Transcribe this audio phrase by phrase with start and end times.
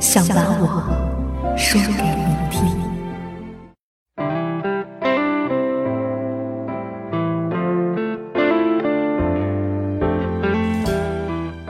[0.00, 2.62] 想把我说给你听。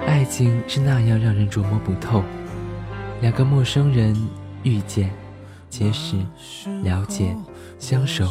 [0.06, 2.22] 爱情是那样让人琢磨不透，
[3.22, 4.14] 两个陌生人
[4.62, 5.10] 遇见、
[5.70, 6.16] 结识、
[6.84, 7.34] 了解、
[7.78, 8.28] 相守，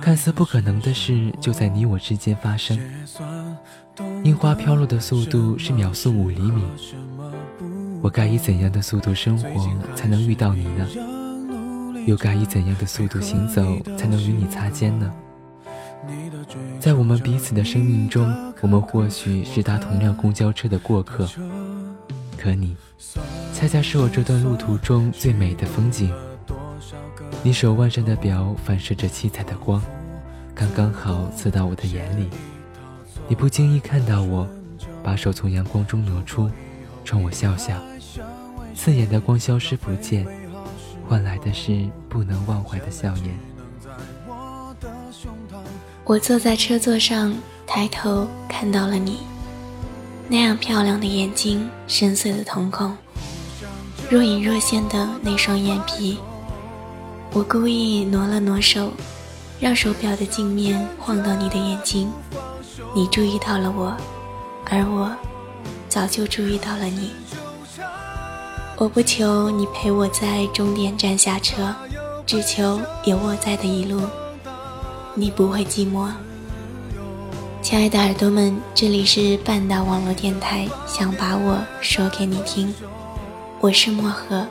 [0.00, 2.78] 看似不可能的事就在你我之间发生。
[4.24, 6.62] 樱花飘落的速度是秒速五厘米，
[8.02, 9.48] 我该以怎样的速度生活
[9.94, 10.86] 才能遇到你呢？
[12.06, 13.62] 又该以怎样的速度行走
[13.96, 15.12] 才能与你擦肩呢？
[16.78, 21.28] 在我们彼此的生命中，我们或许是搭同辆公交车的过客，
[22.38, 22.76] 可你，
[23.52, 26.12] 恰恰是我这段路途中最美的风景。
[27.42, 29.82] 你手腕上的表反射着七彩的光，
[30.54, 32.28] 刚刚好刺到我的眼里。
[33.26, 34.46] 你不经意看到我，
[35.02, 36.48] 把手从阳光中挪出，
[37.06, 37.80] 冲我笑笑，
[38.74, 40.26] 刺眼的光消失不见，
[41.08, 43.38] 换来的是不能忘怀的笑颜。
[46.04, 47.32] 我坐在车座上，
[47.64, 49.20] 抬头看到了你，
[50.28, 52.96] 那样漂亮的眼睛，深邃的瞳孔，
[54.10, 56.18] 若隐若现的那双眼皮。
[57.32, 58.92] 我故意挪了挪手，
[59.60, 62.10] 让手表的镜面晃到你的眼睛。
[62.96, 63.96] 你注意到了我，
[64.64, 65.14] 而我
[65.96, 67.10] 早就注意到了你。
[68.76, 71.74] 我不求你陪我在终点站下车，
[72.26, 74.02] 只求有我在的一路。
[75.14, 76.10] 你不会寂寞，
[77.62, 82.74] 亲爱的耳朵们，这里是半岛网络电台，想把我说给你听，
[83.60, 84.46] 我是漠河，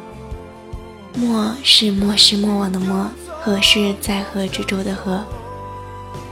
[1.14, 3.06] 漠是莫失莫忘的漠，
[3.40, 5.24] 河是在河之洲的河。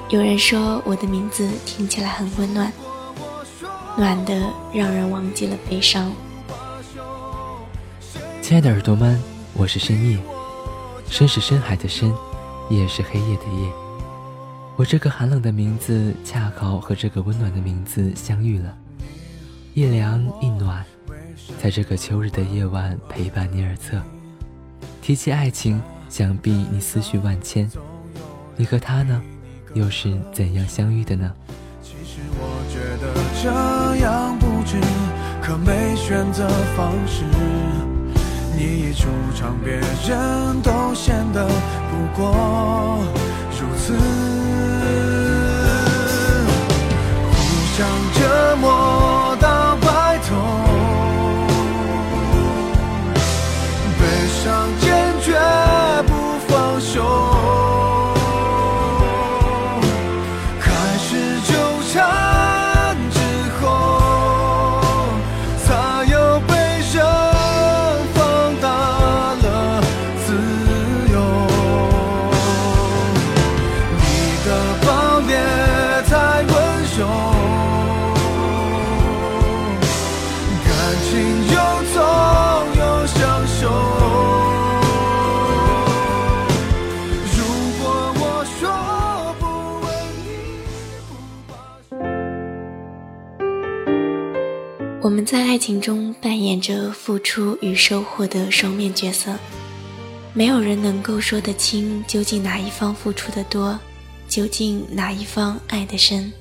[0.09, 2.73] 有人说我的名字听起来很温暖，
[3.95, 6.11] 暖的让人忘记了悲伤。
[8.41, 9.21] 亲爱的耳朵们，
[9.53, 10.17] 我是深夜，
[11.07, 12.11] 深是深海的深，
[12.71, 13.71] 夜是黑夜的夜。
[14.75, 18.75] 我这个寒冷的名字，恰好和这个温暖的名字相遇了，
[19.75, 20.83] 一凉一暖，
[21.61, 24.01] 在这个秋日的夜晚陪伴你耳侧。
[25.03, 27.69] 提起爱情，想必你思绪万千。
[28.55, 29.21] 你和他呢，
[29.75, 31.31] 又是怎样相遇的呢？
[33.43, 33.49] 这
[33.97, 34.77] 样不值，
[35.41, 37.25] 可没选择方式。
[38.55, 41.45] 你一出场，别人都显得
[41.91, 43.03] 不过
[43.51, 43.93] 如此。
[95.03, 99.37] 我们在爱情中扮演着付出与收获的双面角色，
[100.33, 103.77] 没有人能够说得清究竟哪一方付出的多，
[104.29, 106.31] 究竟哪一方爱得深。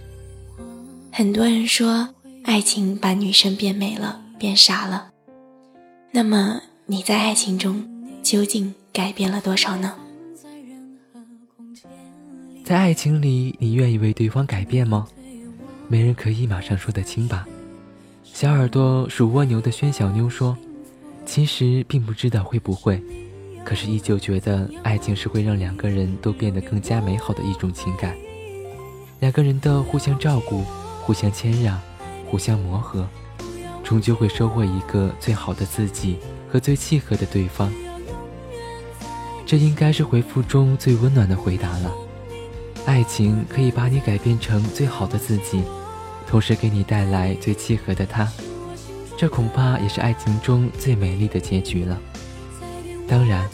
[1.10, 2.08] 很多人说，
[2.44, 5.10] 爱情把女生变美了，变傻了。
[6.12, 7.84] 那么你在爱情中
[8.22, 9.92] 究竟改变了多少呢？
[12.62, 15.08] 在爱情里，你愿意为对方改变吗？
[15.88, 17.44] 没人可以马上说得清吧。
[18.32, 20.56] 小耳朵属蜗牛的宣小妞说
[21.24, 23.00] ：“其实并不知道会不会，
[23.62, 28.16] 可是依旧觉得爱情是会让两个人都变得更加美好的一种情感。
[29.20, 30.62] 两个人的互相照顾、
[31.02, 31.78] 互相谦让、
[32.26, 33.06] 互相磨合，
[33.84, 36.16] 终究会收获一个最好的自己
[36.50, 37.70] 和最契合的对方。
[39.44, 41.92] 这应该是回复中最温暖的回答了。
[42.86, 45.62] 爱情可以把你改变成最好的自己，
[46.32, 48.26] 同时给你带来最契合的他。
[49.18, 52.00] 这恐怕也是爱情中最美丽的结局了。
[53.06, 53.46] 当然，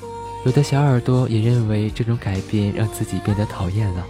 [0.47, 4.07] 有的小耳朵也认为这种改变让自己变得讨厌了。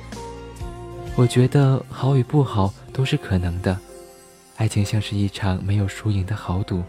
[1.16, 3.74] 我觉得好与不好都是可能的。
[4.56, 6.82] 爱情像是一场没有输赢的豪赌，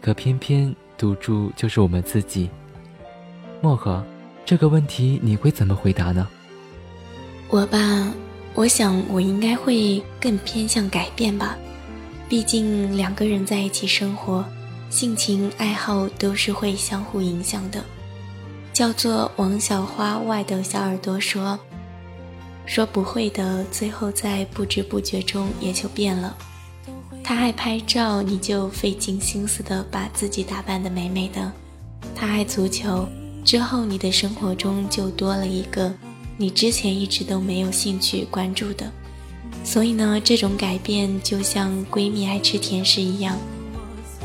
[0.00, 2.48] 可偏偏赌注就是我们自己。
[3.60, 4.02] 漠河。
[4.46, 6.26] 这个问题你会怎么回答呢？
[7.50, 7.78] 我吧，
[8.54, 11.56] 我想我应该会更偏向改变吧。
[12.28, 14.44] 毕竟两个人在一起生活，
[14.88, 17.82] 性情爱好都是会相互影响的。
[18.72, 21.58] 叫做王小花外的小耳朵说
[22.66, 26.36] ：“说不会的，最后在不知不觉中也就变了。
[27.22, 31.52] 他爱拍照，你就费尽心思的把自己打扮的美美的。
[32.14, 33.08] 他爱足球。”
[33.42, 35.90] 之后，你的生活中就多了一个
[36.40, 38.90] 你之前一直都没有兴趣关注的，
[39.62, 43.36] 所以呢，这种改变就像闺蜜爱吃甜食一样，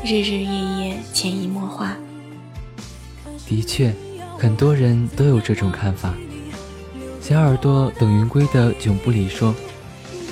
[0.02, 0.46] 日日夜
[0.80, 1.94] 夜潜移默化。
[3.46, 3.94] 的确，
[4.38, 6.14] 很多人都有这种看法。
[7.20, 9.54] 小耳朵等云归的囧不离说：“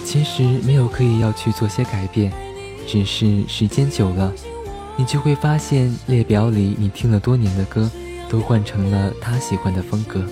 [0.07, 2.33] 其实没有刻意要去做些改变，
[2.87, 4.33] 只是时间久了，
[4.97, 7.91] 你就会发现列表里你听了多年的歌。”
[8.27, 10.25] 都换成了他喜欢的风格，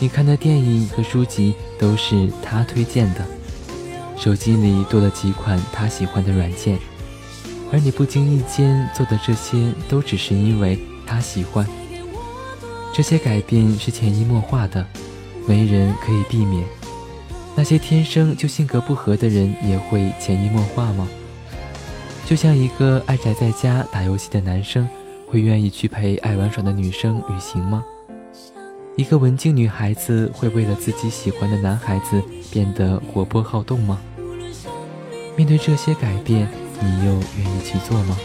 [0.00, 3.26] 你看的电影和书籍都是他推荐的，
[4.16, 6.78] 手机里多了几款他喜欢的软件，
[7.72, 11.66] 而你不经意间做的这些都只是因为他喜欢。
[12.94, 14.86] 这些改变是潜移默化的，
[15.46, 16.64] 没人可以避免。
[17.56, 21.08] 那些天生就性格不合的人也会潜移默化吗？
[22.24, 24.88] 就像一个爱宅在家打游戏的男生。
[25.30, 27.84] 会愿意去陪爱玩耍的女生旅行吗？
[28.98, 34.00] 一个文静女孩子会为了自己喜欢的男孩子变得活泼好动吗？
[35.36, 36.48] 面对这些改变，
[36.80, 38.18] 你又愿意去做吗？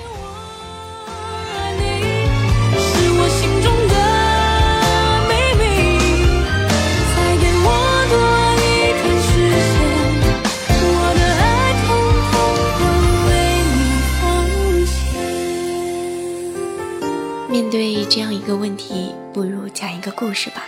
[20.24, 20.64] 故事吧。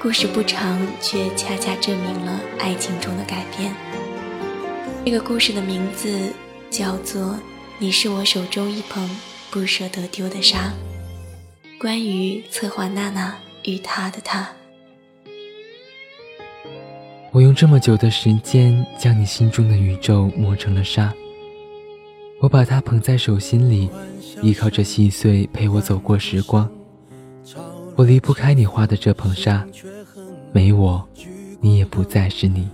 [0.00, 3.74] 故事不长，却恰恰证明了爱情中的改变。
[5.04, 6.32] 这个故事的名字
[6.70, 7.22] 叫做
[7.80, 9.10] 《你是我手中一捧
[9.50, 10.72] 不舍得丢的沙》，
[11.80, 14.48] 关于策划娜娜与他的他。
[17.32, 21.12] 我用这么久的时间，将你心中的宇宙磨成了沙。
[22.40, 23.90] 我把它捧在手心里。
[24.42, 26.70] 依靠着细碎陪我走过时光，
[27.96, 29.66] 我离不开你画的这捧沙，
[30.52, 31.06] 没我，
[31.60, 32.68] 你也不再是你。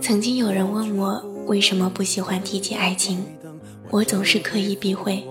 [0.00, 3.24] 曾经有人问我为什么不喜欢提起爱情，
[3.90, 5.24] 我总是刻意避讳，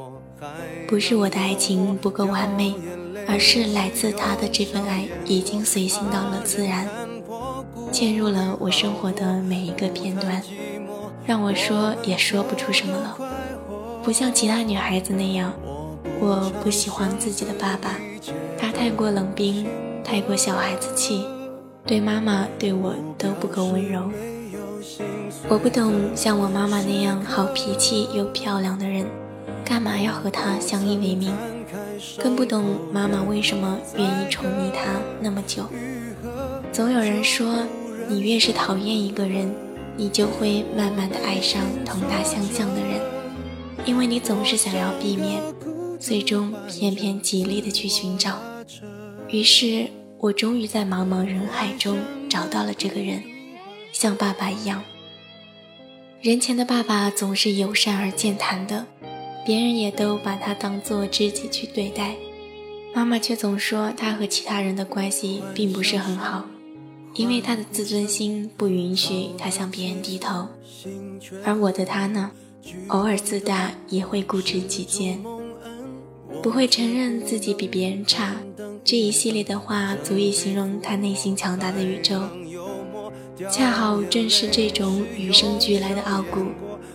[0.87, 2.73] 不是我的爱情不够完美，
[3.27, 6.87] 而是来自他的这份爱已经随性到了自然，
[7.91, 10.41] 嵌入了我生活的每一个片段，
[11.25, 13.17] 让我说也说不出什么了。
[14.03, 15.53] 不像其他女孩子那样，
[16.19, 17.99] 我不喜欢自己的爸爸，
[18.57, 19.65] 他太过冷冰，
[20.03, 21.25] 太过小孩子气，
[21.85, 24.09] 对妈妈对我都不够温柔。
[25.47, 29.05] 我不懂像我妈妈那样好脾气又漂亮的人，
[29.65, 31.33] 干嘛要和他相依为命？
[32.17, 35.63] 更不懂妈妈为什么愿意宠溺他那么久。
[36.71, 37.65] 总有人说，
[38.07, 39.53] 你越是讨厌一个人，
[39.97, 42.99] 你就会慢慢的爱上同他相像的人。
[43.85, 45.41] 因为你总是想要避免，
[46.01, 48.37] 最终偏偏极力的去寻找。
[49.29, 53.23] 于是我终于在茫茫人海中找到了这个人，
[53.93, 54.83] 像爸爸一样。
[56.21, 58.85] 人前的爸爸总是友善而健谈的，
[59.45, 62.15] 别人也都把他当做知己去对待。
[62.93, 66.45] 妈妈却总说他和其他人的关系并不是很好，
[67.13, 70.47] 因为他的自尊心不允许他向别人低头。
[71.45, 72.31] 而我的他呢？
[72.89, 75.19] 偶尔自大，也会固执己见，
[76.41, 78.35] 不会承认自己比别人差。
[78.83, 82.21] 这一系列的话，足以形容他内心强大的宇宙。
[83.49, 86.45] 恰好正是这种与生俱来的傲骨，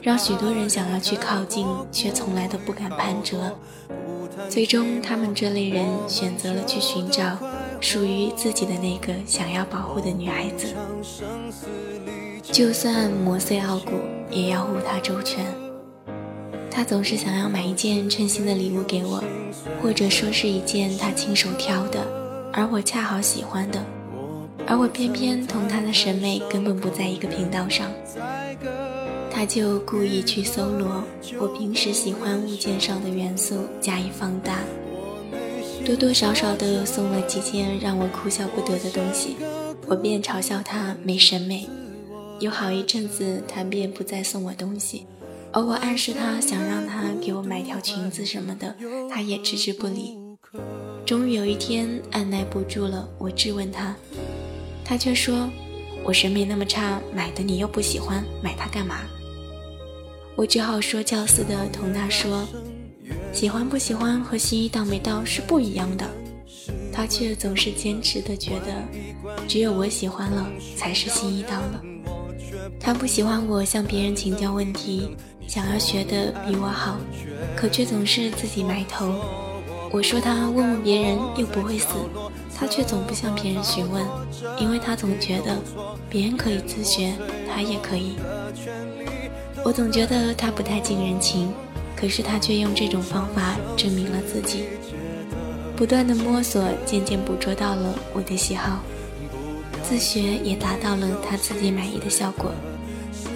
[0.02, 3.56] 让许多人想要去靠近，却从来都不敢攀折。
[4.48, 7.38] 最终，他们这类人选择了去寻找
[7.80, 10.66] 属于自己的那个想要保护的女孩子，
[12.42, 13.92] 就算磨碎傲骨，
[14.30, 15.65] 也要护她周全。
[16.70, 19.22] 他总是想要买一件称心的礼物给我，
[19.82, 22.06] 或者说是一件他亲手挑的，
[22.52, 23.82] 而我恰好喜欢的，
[24.66, 27.90] 而我偏偏同他的审美根本不在一个频道上。
[29.30, 31.04] 他就故意去搜罗
[31.38, 34.60] 我平时喜欢物件上的元素，加以放大，
[35.84, 39.36] 多多少少的送了几件让我哭笑不得的东西，
[39.86, 41.68] 我便嘲笑他没审美。
[42.40, 45.06] 有好一阵子，他便不再送我东西，
[45.56, 48.76] 而我暗示他想让他给我买条裙子什么的，
[49.10, 50.18] 他也置之不理。
[51.06, 53.96] 终于有一天，按耐不住了，我质问他，
[54.84, 55.48] 他却说
[56.04, 58.98] ：“我审美那么差，买的你又不喜欢，买它干嘛？”
[60.36, 62.46] 我只好说教似的同他说
[63.32, 66.06] ：“喜欢不喜欢和心意到没到是不一样的。”
[66.92, 70.46] 他却总是坚持的觉得，只有我喜欢了
[70.76, 71.82] 才是心意到了。
[72.78, 76.98] 他不喜欢我向别人请教问题，想要学的比我好，
[77.56, 79.14] 可却总是自己埋头。
[79.92, 81.86] 我说他问问别人又不会死，
[82.54, 84.04] 他却总不向别人询问，
[84.58, 85.56] 因为他总觉得
[86.10, 87.14] 别人可以自学，
[87.48, 88.16] 他也可以。
[89.64, 91.52] 我总觉得他不太近人情，
[91.96, 94.64] 可是他却用这种方法证明了自己。
[95.76, 98.80] 不断的摸索，渐渐捕捉到了我的喜好，
[99.82, 102.50] 自学也达到了他自己满意的效果。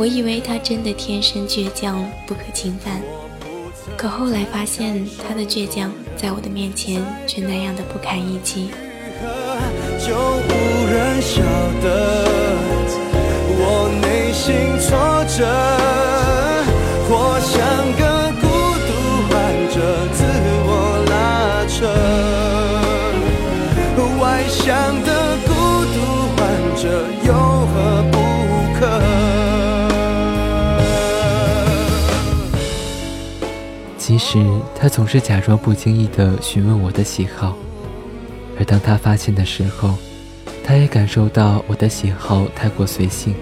[0.01, 3.03] 我以为他真的天生倔强，不可侵犯，
[3.99, 8.71] 可后来发现他的倔强在我的面前却那样的不堪一击。
[9.99, 11.43] 就无人晓
[11.83, 12.25] 得
[13.59, 16.00] 我内心挫折。
[34.21, 34.47] 其实
[34.79, 37.57] 他总是假装不经意的询问我的喜好，
[38.59, 39.95] 而当他发现的时候，
[40.63, 43.35] 他也感受到我的喜好太过随性，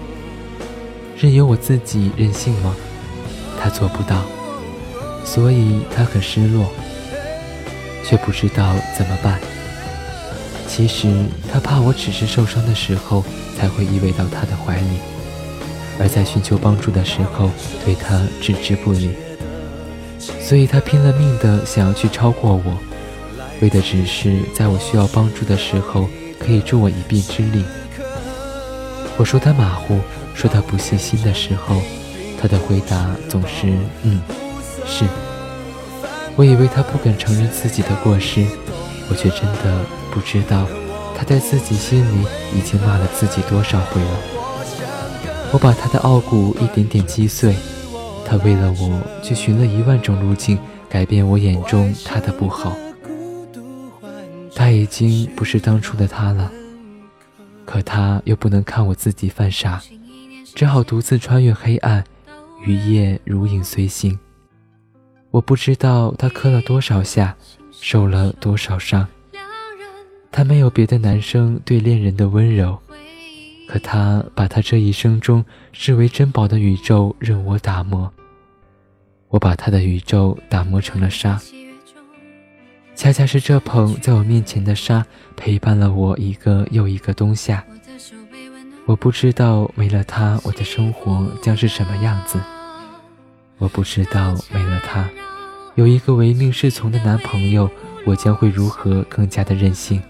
[1.17, 2.73] 任由我自己任性吗？
[3.61, 4.23] 他做不到，
[5.25, 6.71] 所以他很失落，
[8.05, 9.37] 却不知道怎么办。
[10.65, 11.13] 其实
[11.51, 13.21] 他怕我只是受伤的时候
[13.57, 14.99] 才会依偎到他的怀里，
[15.99, 17.51] 而在寻求帮助的时候
[17.83, 19.09] 对他置之不理。
[20.19, 22.77] 所以他拼了命的想要去超过我，
[23.61, 26.07] 为的只是在我需要帮助的时候
[26.37, 27.63] 可以助我一臂之力。
[29.17, 29.99] 我说他马虎，
[30.33, 31.81] 说他不细心的时候。
[32.41, 33.67] 他的回答总是
[34.03, 34.21] “嗯，
[34.85, 35.03] 是”。
[36.37, 38.45] 我以为他不肯承认自己的过失，
[39.09, 40.65] 我却真的不知道
[41.17, 42.25] 他在自己心里
[42.57, 44.09] 已经骂了自己多少回了。
[45.51, 47.53] 我把他的傲骨一点点击碎，
[48.29, 50.55] 他为了我去寻了一万种路径
[50.87, 52.77] 改变我眼中他的不好。
[54.53, 56.51] 他已经不是当初的他了，
[57.65, 59.81] 可他又不能看我自己犯傻，
[60.53, 62.03] 只好独自穿越黑暗。
[62.63, 64.19] 余夜如影随形。
[65.31, 67.35] 我不知道他磕了多少下，
[67.71, 69.07] 受了多少伤。
[70.31, 72.77] 他没有别的男生对恋人的温柔，
[73.67, 78.11] 可他把他这一生中视为珍宝的宇宙任我打磨。
[79.29, 81.39] 我把他的宇宙打磨成了沙，
[82.95, 85.05] 恰恰是这捧在我面前的沙
[85.37, 87.63] 陪伴了我一个又一个冬夏。
[88.87, 92.39] 我不知道没了他，我的生活将是什么样子。
[93.59, 95.07] 我不知道没了他，
[95.75, 97.69] 有一个唯命是从的男朋友，
[98.05, 100.01] 我将会如何更加的任性。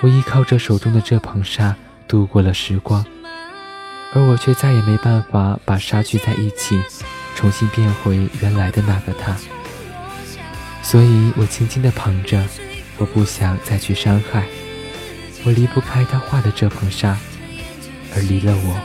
[0.00, 3.04] 我依靠着手中的这捧沙度过了时光，
[4.14, 6.80] 而我却再也没办法把沙聚在一起，
[7.38, 9.36] 重新变回原来的那个他。
[10.82, 12.44] 所以我轻轻地捧着，
[12.96, 14.42] 我不想再去伤害。
[15.44, 17.16] 我离不开他画的这捧沙，
[18.12, 18.80] 而离了我，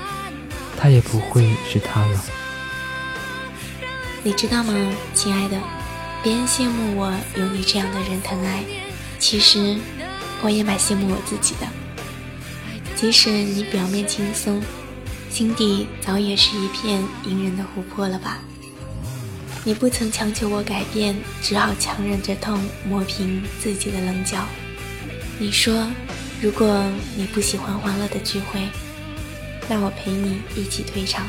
[0.80, 2.24] 他也不会是他了。
[4.22, 4.72] 你知道吗，
[5.16, 5.58] 亲爱的？
[6.22, 8.64] 别人羡慕我有你这样的人疼爱，
[9.18, 9.76] 其实
[10.44, 11.68] 我也蛮羡慕我自己的。
[12.96, 14.62] 即使你表面轻松，
[15.34, 18.38] 心底早也是一片隐忍的湖泊了吧？
[19.64, 24.46] 你不曾强求我改变，只好强忍着痛磨平自己的棱角。
[25.40, 25.88] 你说。
[26.40, 26.84] 如果
[27.16, 28.68] 你不喜欢欢乐的聚会，
[29.70, 31.26] 那我陪你一起退场。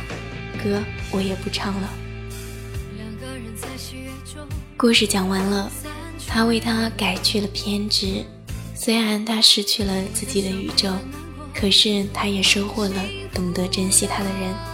[0.60, 0.82] 歌
[1.12, 1.88] 我也不唱了。
[4.76, 5.70] 故事讲完了，
[6.26, 8.24] 他为他改去了偏执。
[8.74, 10.92] 虽然他失去了自己的宇宙，
[11.54, 14.73] 可是他也收获了懂得珍惜他的人。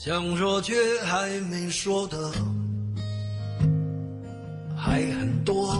[0.00, 2.30] 想说却还没说的
[4.76, 5.74] 还很多，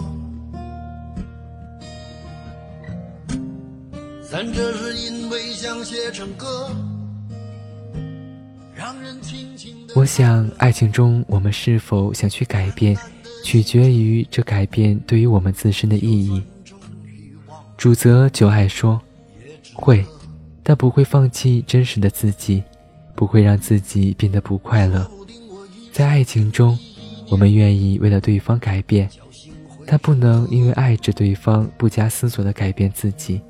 [4.21, 6.69] 三者是因为想写成歌，
[9.95, 12.99] 我想，爱情中我们是否想去改变，
[13.45, 16.43] 取决于这改变对于我们自身的意义。
[17.77, 19.01] 主责就爱说，
[19.73, 20.05] 会，
[20.65, 22.65] 但不会放弃真实的自己。
[23.19, 25.05] 不会让自己变得不快乐。
[25.91, 26.79] 在爱情中，
[27.29, 29.11] 我们愿意为了对方改变，
[29.85, 33.41] 但不能因为爱着对方不加思索的改变自己。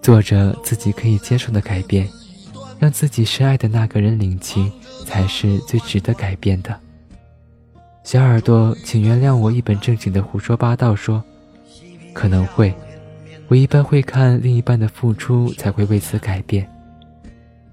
[0.00, 2.08] 做着自己可以接受的改变，
[2.78, 4.70] 让自己深爱的那个人领情，
[5.04, 6.78] 才是最值得改变的。
[8.04, 10.94] 小耳朵，请原谅我一本正经的胡说八道。
[10.94, 11.20] 说，
[12.12, 12.72] 可能会，
[13.48, 16.64] 我一般会看另一半的付出，才会为此改变。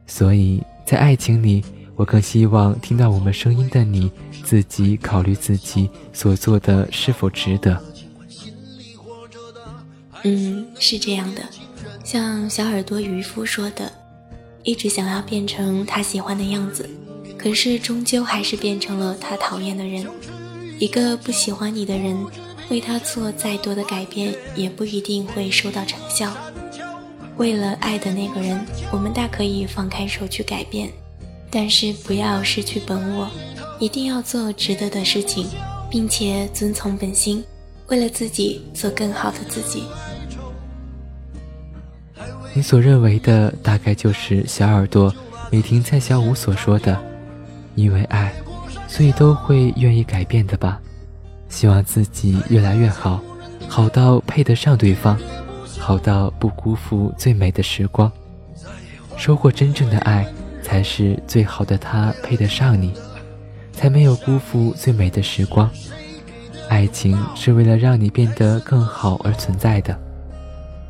[0.07, 0.59] 所以。
[0.91, 1.63] 在爱情里，
[1.95, 4.11] 我更希望听到我们声音的你
[4.43, 7.81] 自己考虑自己所做的是否值得。
[10.23, 11.41] 嗯，是这样的，
[12.03, 13.89] 像小耳朵渔夫说的，
[14.63, 16.89] 一直想要变成他喜欢的样子，
[17.37, 20.05] 可是终究还是变成了他讨厌的人。
[20.77, 22.17] 一个不喜欢你的人，
[22.69, 26.35] 为他做再多的改变，也不一定会收到成效。
[27.37, 28.59] 为了爱的那个人，
[28.91, 30.89] 我们大可以放开手去改变，
[31.49, 33.27] 但是不要失去本我，
[33.79, 35.47] 一定要做值得的事情，
[35.89, 37.43] 并且遵从本心，
[37.87, 39.83] 为了自己做更好的自己。
[42.53, 45.13] 你所认为的，大概就是小耳朵
[45.49, 47.01] 美婷蔡小五所说的，
[47.75, 48.31] 因为爱，
[48.87, 50.79] 所以都会愿意改变的吧？
[51.49, 53.19] 希望自己越来越好，
[53.67, 55.17] 好到配得上对方。
[55.91, 58.09] 好到不辜负最美的时光，
[59.17, 60.25] 收获真正的爱，
[60.63, 61.77] 才是最好的。
[61.77, 62.93] 他配得上你，
[63.73, 65.69] 才没有辜负最美的时光。
[66.69, 69.99] 爱情是为了让你变得更好而存在的，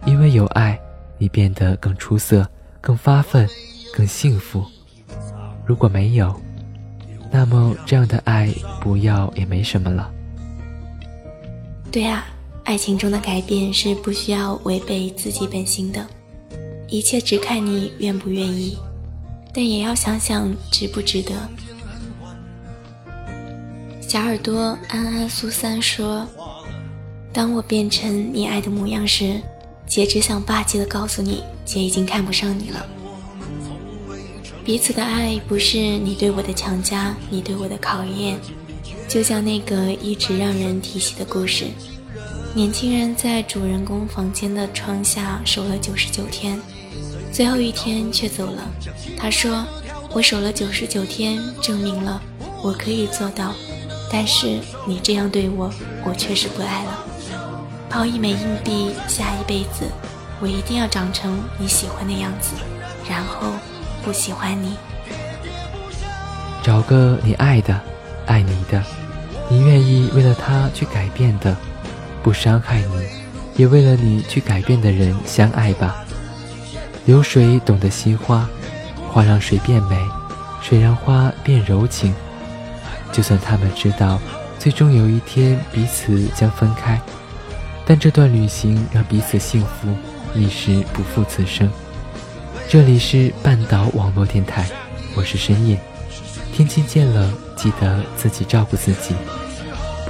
[0.05, 0.79] 因为有爱，
[1.17, 2.47] 你变得更出色、
[2.79, 3.49] 更发奋、
[3.97, 4.63] 更幸福。
[5.65, 6.39] 如果没有，
[7.31, 10.11] 那么这样的爱不要也没什么了。
[11.91, 12.23] 对呀。
[12.63, 16.07] 爱情中的改变是不需要违背自己本心的，
[16.87, 18.77] 一切只看你愿不愿意，
[19.53, 21.33] 但也要想想值不值得。
[23.99, 26.25] 小耳朵安安苏三说
[27.33, 29.41] ：“当我变成你爱的模样时，
[29.87, 32.85] 姐只想霸气的告诉你，姐已经看不上你了。
[34.63, 38.37] 彼此的爱不是你对我的强加，你对我的考验，
[39.09, 41.65] 就像那个一直让人提起的故事。”
[42.53, 46.59] 年轻人在主人公房间的窗下守了九十九天，
[47.31, 48.67] 最后一天却走了。
[49.17, 49.65] 他说
[50.11, 52.21] ：“我守了九十九天，证明了
[52.61, 53.53] 我可以做到。
[54.11, 55.71] 但是你这样对我，
[56.03, 57.05] 我确实不爱了。
[57.89, 59.85] 抛一枚硬币，下一辈子，
[60.41, 62.53] 我一定要长成你喜欢的样子，
[63.09, 63.47] 然后
[64.03, 64.75] 不喜欢你。
[66.61, 67.79] 找个你爱的，
[68.25, 68.83] 爱你的，
[69.49, 71.55] 你愿意为了他去改变的。”
[72.23, 73.07] 不伤害你，
[73.55, 76.05] 也为了你去改变的人相爱吧。
[77.05, 78.47] 流水懂得惜花，
[79.09, 79.97] 花让水变美，
[80.61, 82.13] 水让花变柔情。
[83.11, 84.19] 就算他们知道
[84.57, 87.01] 最终有一天彼此将分开，
[87.85, 89.89] 但这段旅行让彼此幸福，
[90.33, 91.69] 一时不负此生。
[92.69, 94.65] 这里是半岛网络电台，
[95.15, 95.77] 我是深夜。
[96.53, 99.15] 天气渐冷，记得自己照顾自己。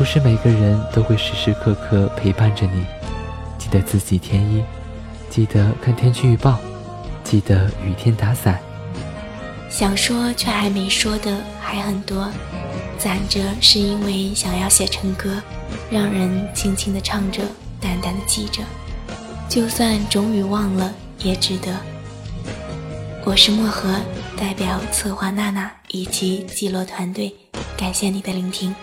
[0.02, 2.84] 不是每个人都会时时刻刻陪伴着你，
[3.60, 4.64] 记得自己添衣，
[5.30, 6.58] 记得看天气预报，
[7.24, 8.60] 记得雨天打伞。
[9.70, 12.28] 想说却还没说的还很多，
[12.98, 15.40] 攒着是因为想要写成歌，
[15.92, 17.44] 让人轻轻的唱着，
[17.80, 18.64] 淡淡的记着，
[19.48, 21.72] 就算终于忘了也值得。
[23.24, 23.96] 我是漠河，
[24.36, 27.32] 代表策划娜娜以及记录团队，
[27.78, 28.74] 感谢你的聆听。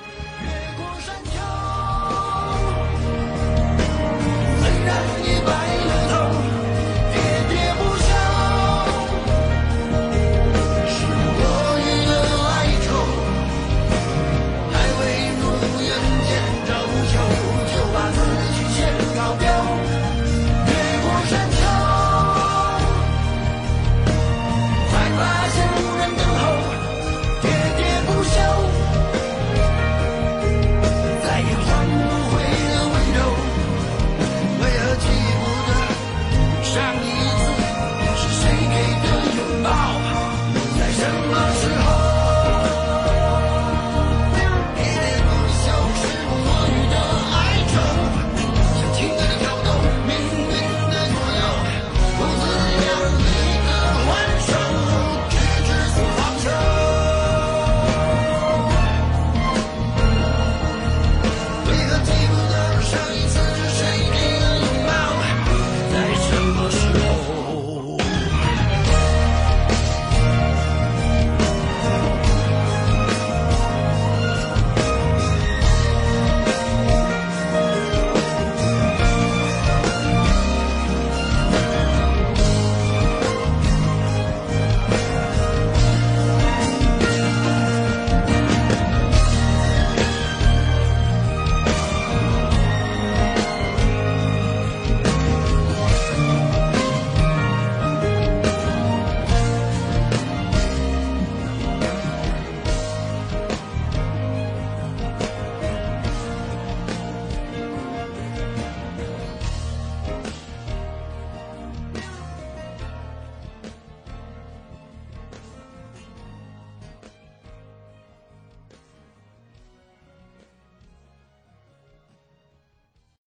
[36.78, 37.07] Shang